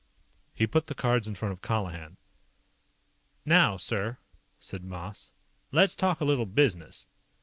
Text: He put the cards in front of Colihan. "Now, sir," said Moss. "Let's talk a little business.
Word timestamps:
He 0.55 0.65
put 0.65 0.87
the 0.87 0.95
cards 0.95 1.27
in 1.27 1.35
front 1.35 1.51
of 1.53 1.61
Colihan. 1.61 2.17
"Now, 3.45 3.77
sir," 3.77 4.17
said 4.57 4.83
Moss. 4.83 5.31
"Let's 5.71 5.95
talk 5.95 6.19
a 6.21 6.25
little 6.25 6.47
business. 6.47 7.07